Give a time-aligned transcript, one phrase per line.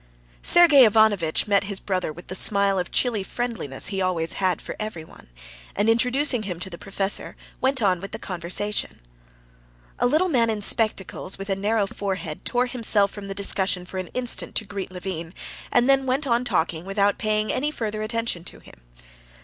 [0.41, 4.75] Sergey Ivanovitch met his brother with the smile of chilly friendliness he always had for
[4.79, 5.29] everyone,
[5.75, 8.99] and introducing him to the professor, went on with the conversation.
[9.99, 13.99] A little man in spectacles, with a narrow forehead, tore himself from the discussion for
[13.99, 15.35] an instant to greet Levin,
[15.71, 18.81] and then went on talking without paying any further attention to him.